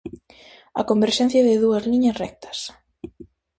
A 0.79 0.81
converxencia 0.91 1.45
de 1.47 1.55
dúas 1.63 1.83
liñas 1.91 2.19
rectas. 2.23 2.59